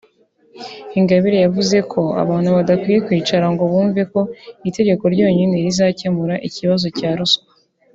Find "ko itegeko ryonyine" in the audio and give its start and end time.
4.11-5.55